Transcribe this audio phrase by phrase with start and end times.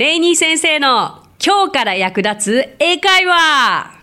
[0.00, 4.00] レイニー先生の今日から役立つ英会話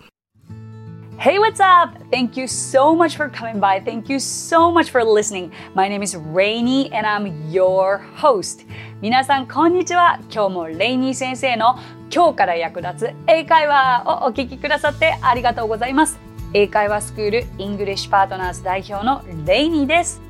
[1.18, 1.98] Hey, what's up?
[2.12, 3.82] Thank you so much for coming by.
[3.82, 5.50] Thank you so much for listening.
[5.74, 8.64] My name is Rainy and I'm your host.
[9.02, 10.20] 皆さん、こんにちは。
[10.32, 11.76] 今日もレイニー先生の
[12.14, 16.20] 今日から役立つ英会話をお聞きくださってありがとうございます。
[16.54, 20.27] 英会話スクール English Partners 代表のレイニーです。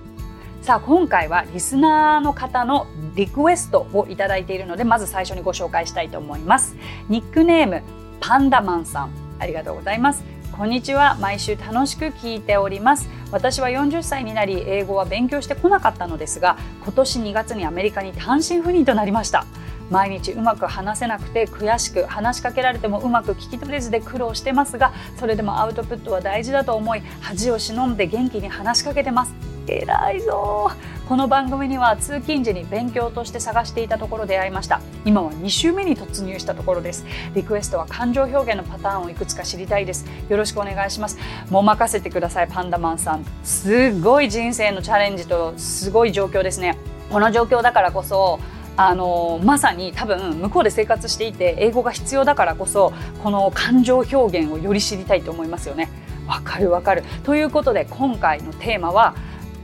[0.62, 6.77] さあ、今回はリスナーの方のリクエストをいただいているので、まず最初にご紹介したいと思います。
[7.08, 7.82] ニックネーム、
[8.21, 9.11] パンダマンさん。
[9.39, 10.39] ありがとうございます。
[10.58, 19.46] こんにちは毎週楽しく聞いております私は40歳になり英語は勉強してこなかったのですが今年2月にアメリカに単身赴任となりました
[19.89, 30.71] 毎日うまく話せなくて悔しく話しかけられてもうまく聞き取れずで苦労してますがそれでもアウトプットは大事だと思い恥を忍んで元気に話しかけてます偉いぞ。
[31.08, 34.81] この番組には通勤時に勉強として探していたところ出会いました。
[35.05, 37.06] 今は2週目に突入したところです。
[37.34, 40.05] リクエストは感情表現のパターンをいくつか知りたいです。
[40.29, 41.19] よろしくお願いします。
[41.51, 43.25] もう任せてくださいパンダマンさん。
[43.42, 46.77] すごい人生のチャレンジとすごい状況ですね。
[47.11, 48.39] この状況だからこそ
[48.77, 52.92] あのまさに多分向こうで生活していて英語が必要だからこそ
[53.23, 55.89] この感情表現をより知りたいと思いますよね。
[56.29, 57.03] わかるわかる。
[57.25, 59.17] ということで今回のテーマは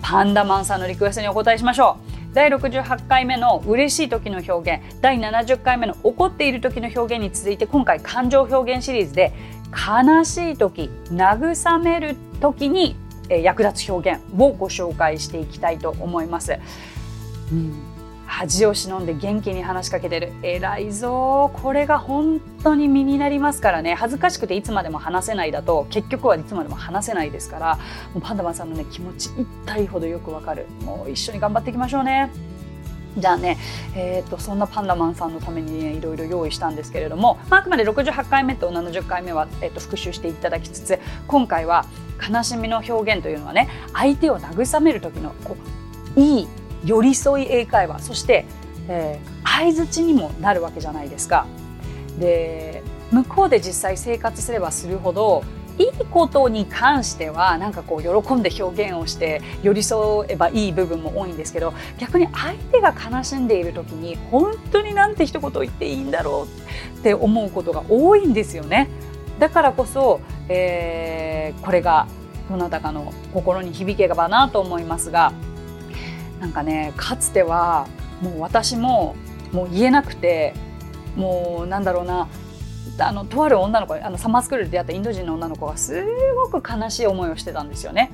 [0.04, 1.96] パンダマンさんのリクエストにお答えしましょ
[2.30, 2.34] う。
[2.34, 5.00] 第68回目の嬉しい時の表現。
[5.00, 9.32] 第70回目の怒っている時の表現に続いて今回感情表現シリーズで
[9.72, 12.96] 悲しい時慰める時に
[13.30, 16.58] 役立つ表現をご紹介していきたいと思います。
[17.50, 17.93] うん。
[18.36, 20.32] 恥を忍んで元気に話しかけてる。
[20.42, 21.52] 偉いぞ。
[21.54, 23.94] これが本当に身になりますからね。
[23.94, 27.76] 恥ずかしくていつまでも話せないだと結局はいつまでも話せないですから
[28.12, 30.66] もうパンダマンさんのね気持ち一体ほどよくわかる。
[30.82, 32.32] もう一緒に頑張っていきましょうね。
[33.16, 33.56] じゃあね、
[33.94, 41.86] えーと、そんなパンダマンさんのために、ね、いろいろ用意したんですけれども、まあ、あくまで68回目と70回目は、えーと復習していただきつつ今回は
[42.28, 45.56] 悲しみの表現というのはね相手を慰める時のこ
[46.16, 46.48] ういい
[46.84, 48.44] 寄り添い英会話そして、
[48.88, 51.46] えー、相づちにもなるわけじゃないですか。
[52.18, 55.44] で向こうで実際生活すればするほど
[55.78, 66.46] いいことに関してはなんかこう喜んで表現をして寄り添えばいい部分も多いんですけど逆に相手が悲しんでいる時に本当になんて一言言っていいんだろ
[66.96, 68.88] うって思うことが多いんですよね。
[69.40, 72.06] だからこそ、えー、これが
[72.48, 75.32] どなたかの心に響けばなと思いますが
[76.40, 77.88] なんかねかつては
[78.20, 79.16] もう私も
[79.52, 80.54] もう言えなくて
[81.16, 82.28] もうなんだろうな
[82.98, 86.04] あのとある女の子あのサマースクールで出会ったインド人の女の子がす
[86.50, 88.10] ごく悲しい思いをしてたんですよね。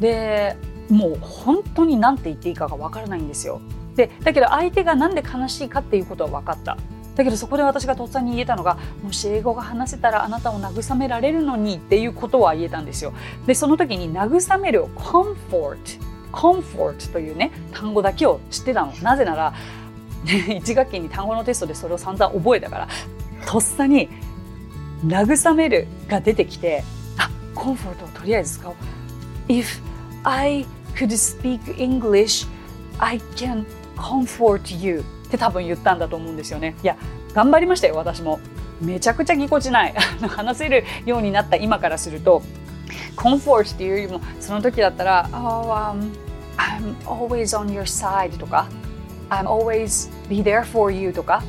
[0.00, 0.56] で
[0.88, 3.60] もう本当に何て言っていいかがわからないんですよ。
[3.96, 6.76] でだけど相手が何で悲しいかっていうことは分かった。
[7.16, 13.12] だけどそこで私がとっさに言えたのがもし英語が話せたらあなたを慰められるのにっていうことは言えたんですよ。
[13.46, 15.76] でその時に慰めるを comfort
[16.32, 19.54] comfort というね単語だけを知ってたのなぜなら
[20.24, 22.88] 1学期に単語のテストでそれを散々覚えたから
[23.46, 24.08] とっさに
[25.06, 26.84] 「慰める」が出てきて
[27.16, 28.74] あコンフォートをとりあえず使おう。
[29.48, 29.80] If
[30.22, 32.46] I could speak English,
[32.98, 33.64] I can
[33.96, 36.76] comfort you って多分言ったんだと思うんですよね。
[36.82, 36.96] いや
[37.32, 38.38] 頑張りましたよ私も。
[38.80, 39.94] めちゃくちゃぎこちない
[40.26, 42.42] 話せるようになった今からすると
[43.16, 46.12] コンフォートっていうよりもその時だったら「Oh, um,
[46.56, 48.66] I'm always on your side」とか
[49.30, 51.42] 「I'm always be there for you」とか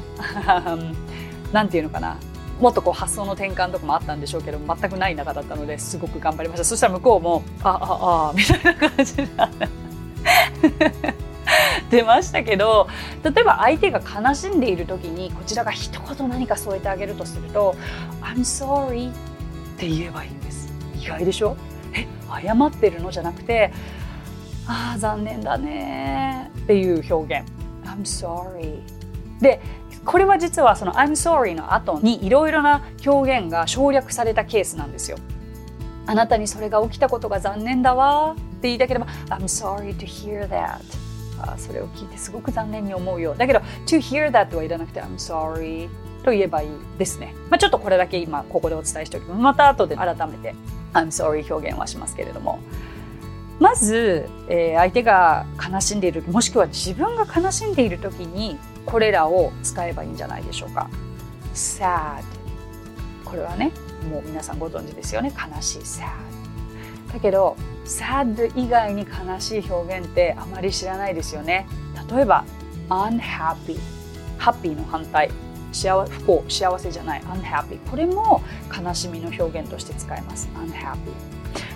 [1.52, 2.18] なんていうのかな。
[2.60, 6.64] もっとこう発想の転換とかもあったんでしょうけど全くない中だったのですごく頑張りました。
[6.64, 9.26] そしたら向こうも「あああみたいな感じで
[11.90, 12.88] 出ましたけど
[13.24, 17.76] 例えば相手が悲しんでいる時にこちらが一言何か添えてあげるとすると
[18.22, 19.14] 「I'm sorry」っ
[19.78, 20.71] て言えばいいんです。
[21.02, 21.58] 意外でしょ？
[21.94, 22.08] え
[22.44, 23.12] 謝ってるの？
[23.12, 23.74] じゃなくて
[24.68, 27.52] ああ残念だねっていう表現。
[27.84, 28.80] I'm sorry
[29.42, 29.60] で
[30.06, 35.18] これは実はその I'm sorry の後にいろいろな表現が省略されたケースなんですよ。
[36.08, 38.34] あなたにそれが起きたことが残念だわ。
[38.34, 40.80] って言いたければ I'm sorry to hear that
[41.58, 43.34] それを聞いてすごく残念に思うよ。
[43.36, 45.90] だけど to hear that はいらなくて I'm sorry
[46.24, 46.70] と言えばいい
[47.00, 49.42] ですね、まあ、ちょっとこれだけ今ここでお伝えしておきます。
[49.42, 50.54] また後で改めて。
[50.94, 52.60] I'm sorry 表現はしますけれども。
[53.60, 58.58] まず、えー、相手が悲しんでいるもしくは自分が悲しんでいる時に
[58.88, 60.90] これらを使えばいいんじゃないでしょうか。
[61.54, 62.24] sad
[63.24, 63.72] これはね
[64.10, 65.32] もう皆さんご存知ですよね。
[65.32, 66.08] 悲しい sad
[67.14, 67.56] だけど
[67.86, 71.68] sad 以外に悲しい表現ってあまり知らないですよね。
[72.10, 72.44] 例えば
[72.90, 73.78] unhappy
[74.40, 75.30] ハッピーの反対。
[75.72, 78.42] 幸不幸幸せじゃない unhappy これも
[78.78, 80.50] 悲しみの表現として使います。
[80.56, 80.98] unhappy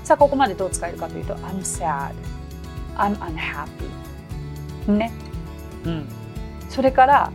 [0.03, 2.13] さあここまでどう使えるかというと I'm sad
[2.95, 5.11] I'm unhappy ね。
[5.85, 6.05] うん。
[6.69, 7.31] それから、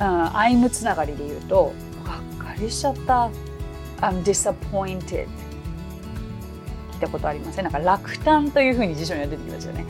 [0.00, 1.72] うん、I'm つながりで言うと
[2.04, 3.30] がっかりしちゃった。
[4.00, 5.26] I'm disappointed 聞い
[7.00, 7.64] たことありません？
[7.64, 9.84] なんか落胆というふうに辞書には出てきますよね。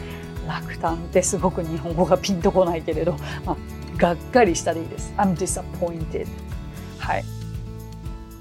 [0.49, 1.39] 落胆ってす。
[1.39, 3.57] ごく日本語がピンとこないけれど、まあ、
[3.99, 5.13] がっかりしたでいいです。
[5.17, 6.27] I'm disappointed.
[6.99, 7.25] はい。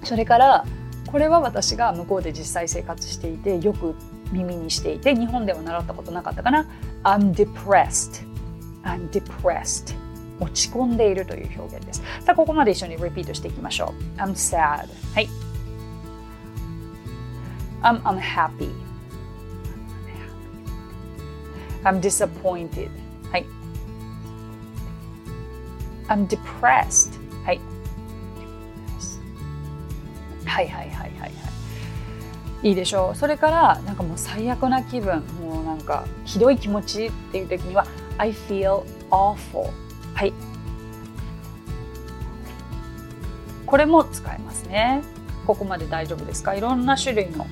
[0.03, 0.65] それから
[1.07, 3.95] これは私が向こうで実際生活していてよく
[4.31, 6.65] 耳にしていて日本では習ったことなかったかな。
[7.03, 8.25] I'm depressed.
[8.83, 9.95] I'm depressed.
[10.39, 12.01] 落ち込んでいるという表現です。
[12.21, 14.19] さあここまで一緒にリピートしていきましょう。
[14.19, 14.87] I'm sad.
[15.13, 15.29] はい。
[17.81, 18.69] I'm unhappy.
[21.83, 22.89] I'm disappointed.
[26.07, 27.19] I'm depressed.
[27.43, 27.59] はい
[30.45, 31.31] はいはいはいはいはい
[32.63, 33.15] いいでしょう。
[33.15, 35.21] それからなんかもう最悪な気分。
[35.39, 37.85] もうなんかひどい気持ちっていう時には
[38.17, 39.69] I feel awful.
[40.13, 40.33] はい
[43.65, 45.01] これも使えますね。
[45.45, 46.55] ここまで大丈夫ですか？
[46.55, 47.45] いろんな種類の、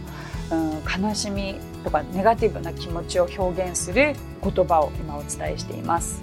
[0.51, 6.21] うん、悲しみとかネガティブな気持ちを表現する言葉を今お伝えしています。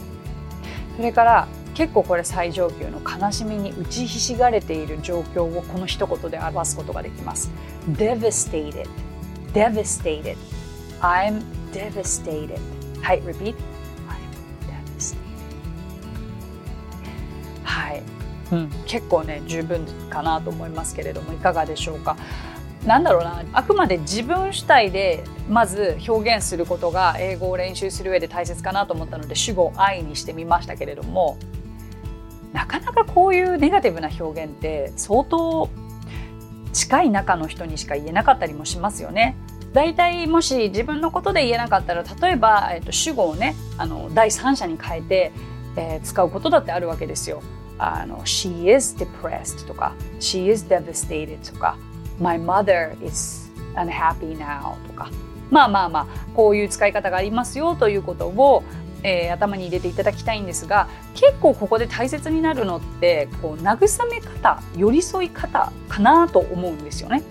[0.96, 7.50] それから結構これ最上級の悲しみに打ちひしがれている状況をこの一言で表すことができます。
[7.92, 8.88] Devastated.
[9.52, 10.36] Devastated.
[11.00, 12.58] I'm devastated.
[13.00, 13.54] はい repeat.
[13.54, 13.54] I'm
[14.68, 15.16] devastated.
[17.64, 18.02] はい、
[18.52, 22.16] うん、結構ね十分かなと思いますけれどもいかがでしょうか。
[22.84, 23.44] なんだろうな。
[23.52, 31.38] あくまで自分主体でまず表現することが英語を練習する上で大切かなと思ったので主語を愛にしてみましたけれども
[32.52, 35.68] なかなかこういうネガティブな表現って相当
[36.72, 39.36] 近い中の人にしか言えなかったりもしますよね。
[39.72, 45.32] 大体もし自分のことで言えなかったら例えば、えっと、主語をねあの第三者に変えて、
[45.76, 47.42] えー、使うことだってあるわけですよ。
[47.78, 51.78] あの She is depressed とか She is devastated とか
[52.20, 55.10] My mother is unhappy now とか
[55.50, 58.62] まあまあまあこういう使い方がありますよということを
[59.02, 67.22] えー、頭に入れていただきたいんですが結構ここで大切になるのってこう慰め方寄り添い方かなと思うんですよね。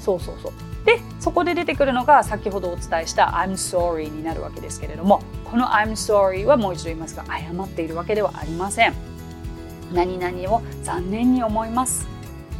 [0.00, 0.52] そうそうそう
[0.84, 9.16] でそこで出てくるのが先ほどお伝えした「I'm sorry」になるわけですけれどもこの「I'm sorry」はもう一度言いますが謝っているわけではありません。
[9.92, 12.08] 何々を残念に思います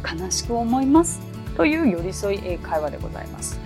[0.03, 1.19] 悲しく思います
[1.55, 3.59] という寄り添い英会話でございます。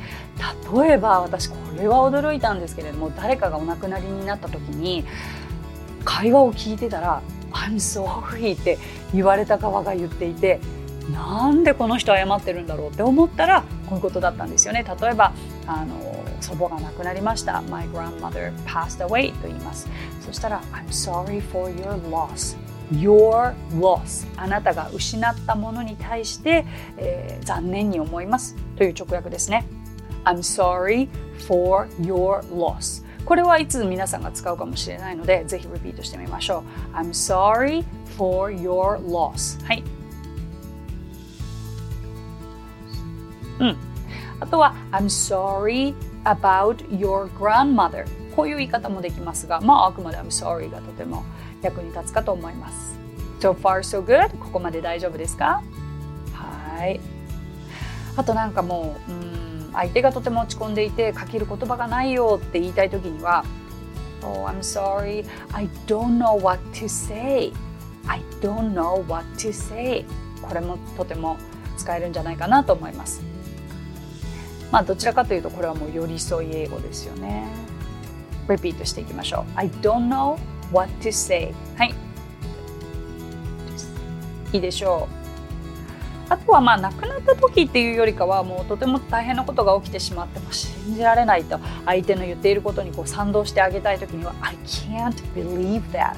[0.74, 5.06] 例えば私これは驚いたんですけれども誰かがお亡くなりになった時に
[6.06, 8.78] 会話を聞いてたら「I'm sorry」って
[9.14, 10.60] 言われた側が言っていて
[11.12, 14.86] なんでこの人謝ってるんだろうって思ったらこういうことだったんですよね。
[15.02, 15.34] 例えば
[15.68, 15.96] あの
[16.40, 17.62] 祖母が亡くなりました。
[17.70, 19.88] My grandmother passed away と言います。
[20.22, 22.58] そしたら I'm sorry for your loss
[22.92, 26.66] your loss あなたが失ったものに対して、
[26.98, 29.66] えー、残念に思いますという直訳ですね。
[30.26, 31.10] I'm sorry
[31.48, 33.04] for your loss.
[33.26, 36.64] これはいつ皆さんが使うかもしれないのでぜひリピートしてみましょ
[36.94, 36.96] う。
[36.96, 37.84] I'm sorry
[38.18, 39.64] for your loss.
[39.66, 39.84] はい。
[43.60, 43.78] うん。
[44.40, 48.06] あとは I'm sorry about your grandmother.
[48.36, 51.24] こういう言い方もできますがまああくまで I'm sorry がとても
[51.62, 52.98] 役に立つかと思います。
[53.40, 54.30] So far so good?
[54.40, 55.62] ここまで大丈夫ですか？
[56.34, 57.00] はい。
[58.18, 59.51] あとなんかもううん。
[59.74, 63.46] 相手がとても落ち込んでいてかける言葉がないよって言いたい時には
[64.24, 65.26] Oh, I'm sorry.
[65.52, 67.52] I don't know what to say.
[68.08, 70.06] I don't know what to say.
[70.42, 71.38] これもとても
[71.78, 73.22] 使えるんじゃないかなと思います。
[74.72, 77.48] まあどちらかというとこれはもう寄り添い英語ですよね。
[78.50, 79.46] リピートしていきましょう。
[79.56, 80.38] I don't know
[80.72, 81.54] what to say.
[81.78, 81.96] はい。
[84.54, 85.21] いいでしょう。
[86.32, 96.16] あとはまあ亡くなった時っていうよりかはもうとても大変なことが起きてしまっても信じられないと相手の言っていることにこう賛同してあげたい時には I can't believe that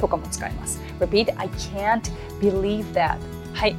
[0.00, 0.80] とかも使います。
[1.00, 2.00] Repeat I can't
[2.40, 3.18] believe that.
[3.52, 3.76] はい。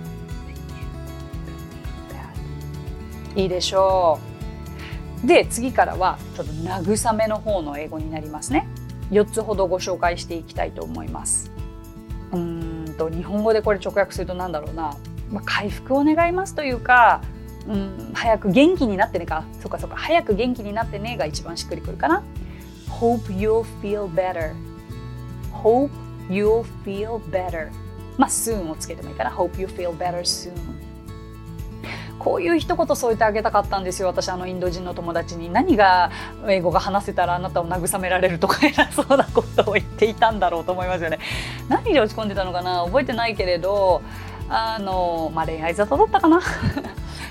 [3.36, 4.20] いいでしょ
[5.24, 5.27] う。
[5.27, 8.68] で次からはちょっと慰めの方の英語になりますね。
[9.10, 11.51] 4つほどご紹介していきたいと思います。
[12.32, 14.96] うんと日本語でこれ直訳すると何だろうな。
[15.33, 17.21] まあ、回復を願いますというか、
[17.67, 19.43] うん、早く元気になってねか。
[19.59, 19.95] そうかそうか。
[19.95, 22.23] 早く元気になってねが一番しっくりくるかな。
[22.89, 24.53] Hope you'll feel better.
[25.51, 25.89] Hope
[26.29, 27.71] you'll feel better.
[28.17, 29.31] まあ soon をつけてもいいかな。
[29.31, 30.53] Hope you feel better soon.
[32.19, 34.07] こういう一言添えてあげたかったんですよ。
[34.07, 35.49] 私あのインド人の友達に。
[35.49, 36.11] 何が
[36.47, 41.19] 英語が話せたらあなたを慰められるとか偉そうなことを言っていたんだろうと思いますよね。
[41.67, 42.83] 何で落ち込んでたのかな？
[42.85, 44.01] 覚えてないけれど
[44.50, 46.41] あのまあ恋愛沙汰だったかな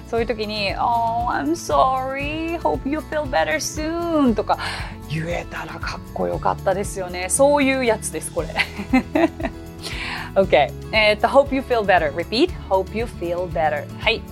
[0.09, 2.59] そういう時に「Oh, I'm sorry.
[2.61, 4.59] Hope you feel better soon」とか
[5.09, 8.49] 言えたらかっこよかったですよねそういうやつですこれ
[10.35, 14.23] OK えっと Hope you feel better repeat Hope you feel better はい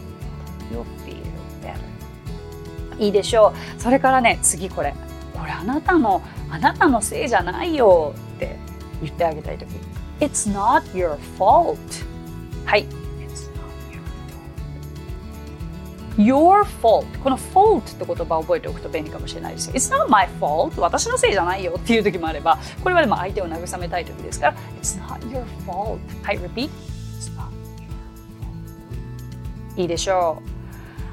[0.71, 1.23] You feel
[1.63, 4.95] better いいでしょうそれからね次これ
[5.35, 8.57] これあなたのあなたのせいじゃないよって
[9.03, 9.69] 言ってあげたい時
[10.21, 11.77] It's not your fault
[12.65, 12.87] はい。
[16.17, 17.07] Your fault.
[17.23, 19.71] この fault って言葉を覚えておくと便利かもしれないです。
[19.71, 20.79] It's not my fault.
[20.79, 25.99] 私のせいじゃないよっていう時もあればこれはでも相手を慰めたい時ですから It's not your fault.
[26.23, 26.69] はい repeat.
[27.19, 27.89] It's not your
[29.77, 29.81] fault.
[29.81, 30.51] いいでしょう。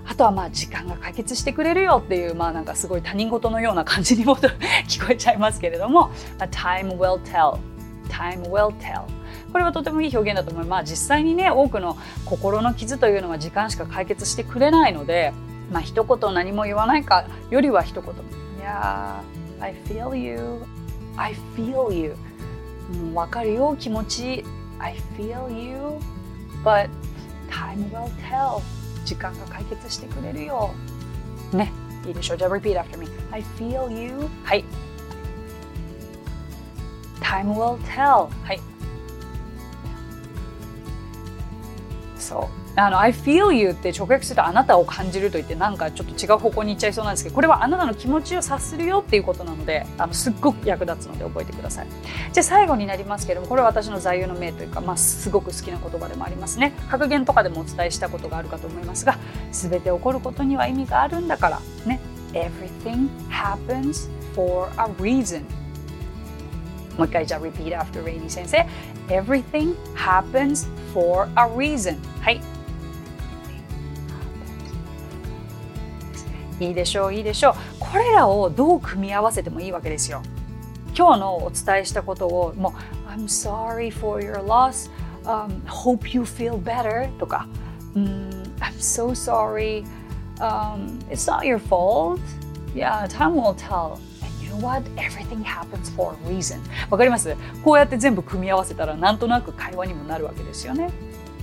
[0.10, 6.12] あとはまあ時間が解決してくれるよっていうまあなんかすごい他人事のような感じにも聞こえちゃいますけれども
[6.52, 7.60] Time will tell.
[8.10, 9.04] Time will tell.
[9.52, 10.70] これはとてもいい表現だと思います。
[10.70, 15.34] まあ、実際にね多くの心の傷というのは時間しか解決してくれないので、
[15.72, 18.14] まあ一言何も言わないかよりは一言
[18.62, 19.22] 「Yeah,
[19.60, 20.64] I feel you.
[21.16, 22.16] I feel you」
[22.94, 24.44] うん、分かるよ気持ち。
[24.80, 26.00] I feel you.
[26.64, 26.90] But
[27.50, 28.62] time will tell.
[29.06, 30.72] 時間が解決してくれるよ。
[31.54, 31.72] ね。
[32.06, 32.38] いいでしょう。
[32.38, 33.08] じゃあ repeat after me.
[33.32, 34.30] I feel you.
[34.44, 34.64] はい。
[37.22, 38.30] Time will tell.
[38.44, 38.62] はい。
[42.28, 42.80] そう。
[42.80, 51.88] あの I feel you って直訳するとあなたを感じると言ってなんかちょっと違う方向に行っちゃいそうなんですけどこれはあなたの気持ちを察するよっていうことなのであのすっごく役立つので覚えてください。
[52.34, 56.74] じゃあ最後になりますけどもこれは私の座右の銘というか、まあ、すごく好きな言葉でもありますね。
[56.90, 59.18] 格言とかでもお伝えしたことがあるかと思いますが
[59.52, 62.00] 全て起こることには意味があるんだからね。
[62.34, 65.42] Everything happens for a reason
[66.98, 68.66] もう一回じゃあ repeat after Rainy 先生。
[69.09, 72.41] Everything happens for a reason はい
[76.61, 80.23] いいでしょういいでしょうこれらをどう組み合わせてもいいわけですよ
[80.97, 82.75] 今日のお伝えしたことをも
[83.07, 87.49] う I'm sorry for your loss、um, hope you feel better とか、
[87.95, 88.31] um,
[88.61, 92.21] I'm so sorry、um, it's not your fault
[92.75, 94.16] yeah time will tell you
[94.58, 94.84] know what?
[94.96, 96.60] Everything happens for a reason.
[96.90, 97.36] わかります？
[97.64, 100.92] こうやって全部組み合わせたらなんとなく会話にもなるわけですよね。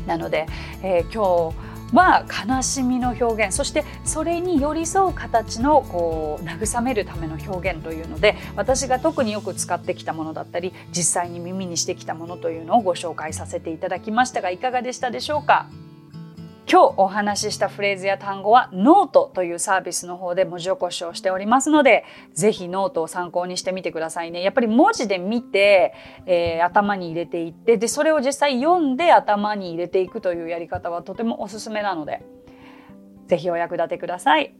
[0.06, 0.46] なので、
[0.82, 15.68] えー、今日は悲しみの表現そしてそれに寄り添う形のこう慰めるための表現というので私が特によく使ってきたものだったり実際に耳にしてきたものというのをご紹介させていただきましたがいかがでしたでしょうか？
[16.66, 24.42] 今日お話ししたフレーズや単語はノートというサービスの方で文字起こしをしておりますので、ぜひノートを参考にしてみてくださいね。
[24.42, 25.92] やっぱり文字で見て、
[26.26, 32.24] えー、頭に入れていって、で、それを実際読んで頭に入れていくというやり方はとてもおすすめなので、
[33.26, 34.54] ぜひお役立てください。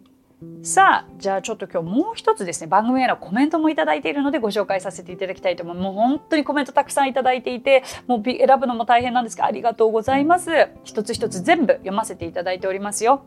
[0.62, 10.50] さあじゃあちょっと今日もう一つですね番組へのコメントも頂いているのでご紹介させていただきたいと思いますもう本当にコメントたくさん頂いていてもう選ぶのも大変なんですがありがとうございます
[10.85, 13.25] 一つ一つ全部読ませていただいておりますよ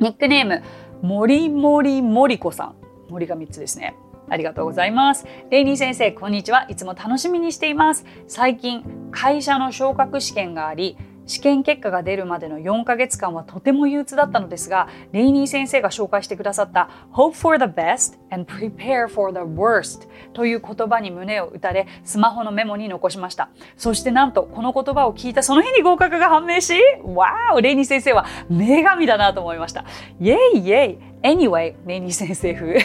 [0.00, 0.62] ニックネーム
[1.02, 2.76] 森森森子さん
[3.08, 3.94] 森が3つですね
[4.28, 5.24] ありがとうございます。
[5.50, 6.66] レイニー先生、こんにちは。
[6.68, 8.04] いつも楽しみにしています。
[8.26, 23.50] 最近、会社の昇格試験があり、試験結果が出るまでの4ヶ月間はとても憂鬱だったのですが、レイニー先生が紹介してくださった Hope for the best and prepare for the worst という言葉に胸を打たれ、スマホのメモに残しました。
[23.76, 29.84] そしてなんと、この言葉を聞いたその日に合格が判明し、わーレイニー先生は女神だなと思いました。
[30.20, 32.76] イェイイェイ !Anyway, レイニー先生風。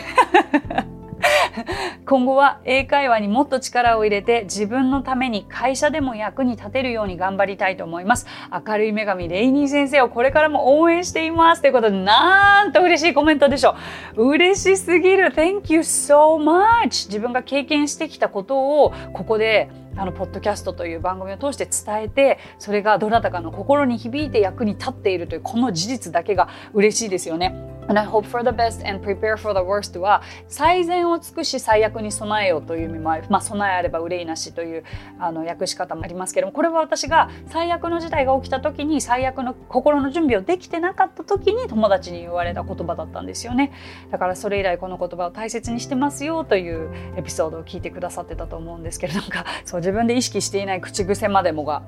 [2.05, 8.25] 今後は英会話にもっと力を入れて自分のために会社でも役に立てるように頑張りたいと思います。
[8.65, 11.61] 明るい女神レイニー先生をこれからも応援しています。
[11.61, 13.75] ということで、なんと嬉しいコメントでしょ
[14.15, 14.29] う。
[14.31, 15.27] 嬉しすぎる。
[15.27, 17.07] Thank you so much!
[17.07, 27.55] 自分が経験してきたことをここであのポッドキャストという番組を通して伝えてそれがどなたかの心に響いて役に立っているというこの事実だけが嬉しいですよね。
[27.88, 34.83] And I hope for the best and prepare for the worst は最善を尽くし最悪に備えようという意味もある、まあ、備えあれば憂いなしという
[35.19, 43.71] あの訳し方もありますけどもこれは私が最悪の事態が起きた時に最悪の心の準備をできてなかった時に友達に言われた言葉だったんですよね。
[44.11, 51.83] だからそれ以来この言葉を大切にしてますよというエピソードを聞いてくださってたと思うんですけれどなんかそう自分で意識していない口癖までもが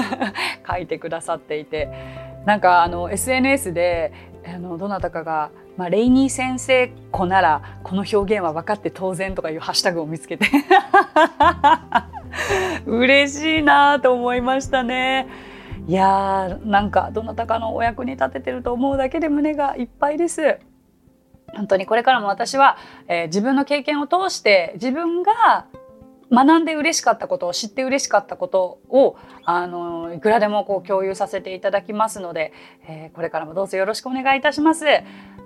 [0.68, 1.88] 書いてくださっていて
[2.48, 4.12] なんかあの SNS で
[4.54, 10.46] あのどなたかが、まあ、レイニー先生子ならこの表現は分かって当然とかいうハッシュタグを見つけて
[12.86, 15.26] 嬉しいなと思いましたね。
[15.86, 20.58] いやーなんかどなたかのお役に立ててると思うだけで胸がいっぱいです。
[21.54, 22.76] 本当にこれからも私は、
[23.08, 25.66] えー、自分の経験を通して自分が
[26.30, 32.52] 学んで嬉しかったことを知って嬉しかったことをあのいくらでもこう共有させていただきますので、
[32.86, 34.84] えー、これからもどうぞよろしくお願いいたします。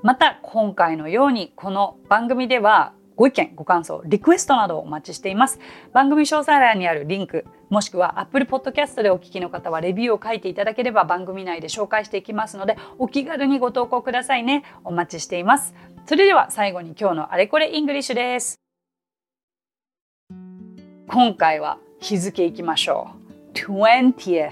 [0.03, 5.61] また今回のようにこの番組ではご意見ご感想リクエストなどをお待ちしています。
[5.93, 14.65] 番組詳細欄にあるリンクもしくは Apple Podcast でお聞きの方はレビューを書いていただければ番組内で紹介していきますのでお気軽にご投稿くださいね。
[14.85, 15.75] お待ちしています。
[16.07, 18.62] それでは最後に今日のあれこれ English です。
[21.13, 23.11] 今回は日付いきましょ
[23.53, 23.53] う。
[23.53, 24.51] 20th、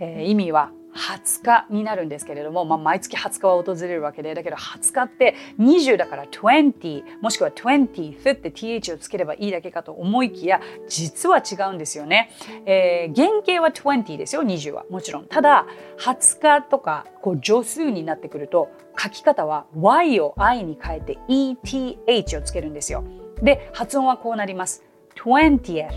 [0.00, 12.32] えー、意味は20日になるんですけれども、まあ、毎月20日は訪れるわけでだけど20日って20だから20もしくは 20th って th をつければいいだけかと思いきや実は違うんですよね、
[12.66, 14.84] えー、原型は20ですよ20は。
[14.90, 15.26] もちろん。
[15.26, 15.64] ただ
[16.00, 18.68] 20日とかこう助数になってくると
[19.00, 23.04] 書き方は y を i に変えて eth をつけるんですよ。
[23.40, 24.82] で発音はこうなります。
[25.16, 25.90] 20th。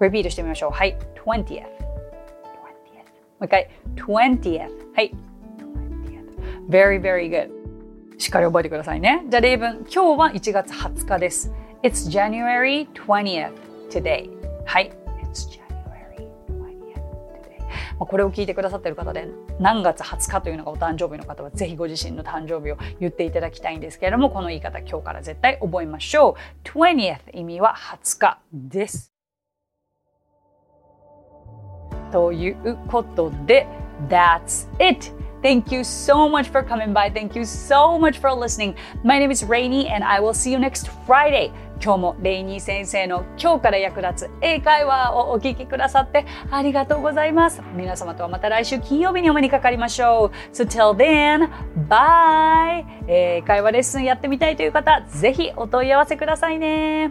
[0.00, 0.70] リピートしてみましょう。
[0.70, 0.96] はい。
[1.24, 1.44] 20th。
[1.44, 1.62] 20th。
[1.62, 1.64] も
[3.40, 3.70] う一回。
[3.96, 4.68] 20th。
[4.94, 5.12] はい。
[5.58, 6.68] 20th。
[6.68, 7.50] Very, very good.
[8.18, 9.24] しっかり覚えてくださいね。
[9.28, 9.86] じゃあ例文。
[9.92, 11.52] 今日は1月20日です。
[11.82, 13.52] It's January 20th
[13.90, 14.30] today.
[14.64, 15.01] はい。
[18.02, 19.28] まあこれを聞いてくださってる方で
[19.60, 29.12] 何月20日というのがお誕生日の方はぜひご自身の誕生日を言っていただきたいんですけれどもこの言い方今日から絶対覚えましょう 20th 意味は20日です
[32.10, 33.68] ということで
[34.08, 35.21] That's it!
[35.42, 37.10] Thank you so much for coming by.
[37.10, 38.76] Thank you so much for listening.
[39.02, 41.50] My name is Rainy and I will see you next Friday.
[41.82, 47.60] 今日もレイニー先生の今日から役立つ英会話をお聞きくださってありがとうございます。
[47.74, 50.54] 皆様とはまた来週金曜日にお目にかかりましょう。
[50.54, 51.50] So till then,
[51.88, 52.84] bye!
[53.08, 57.10] 英会話レッスンやってみたいという方、ぜひお問い合わせくださいね。